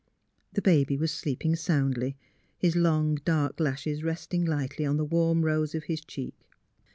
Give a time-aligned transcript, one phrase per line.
[0.53, 2.17] The baby was sleep ing soundly,
[2.57, 6.33] his long dark lashes resting lightly on the warm rose of his cheek.